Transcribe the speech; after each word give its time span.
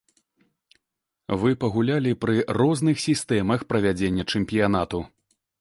Вы 1.43 1.51
пагулялі 1.65 2.15
пры 2.25 2.35
розных 2.61 2.97
сістэмах 3.07 3.59
правядзення 3.75 4.23
чэмпіянату. 4.33 5.05